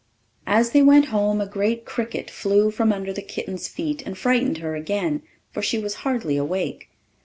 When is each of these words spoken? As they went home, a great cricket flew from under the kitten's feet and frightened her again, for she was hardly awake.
As 0.47 0.71
they 0.71 0.81
went 0.81 1.09
home, 1.13 1.39
a 1.39 1.45
great 1.45 1.85
cricket 1.85 2.31
flew 2.31 2.71
from 2.71 2.91
under 2.91 3.13
the 3.13 3.21
kitten's 3.21 3.67
feet 3.67 4.01
and 4.03 4.17
frightened 4.17 4.57
her 4.57 4.75
again, 4.75 5.21
for 5.51 5.61
she 5.61 5.77
was 5.77 5.93
hardly 6.01 6.37
awake. 6.37 6.89